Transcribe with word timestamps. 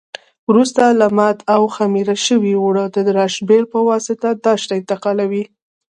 وروسته 0.49 0.83
لمد 1.01 1.37
او 1.55 1.61
خمېره 1.75 2.17
شوي 2.27 2.53
اوړه 2.57 2.85
د 2.93 2.97
راشپېل 3.19 3.63
په 3.73 3.79
واسطه 3.89 4.29
داش 4.45 4.61
ته 4.69 4.73
انتقالوي. 4.79 5.43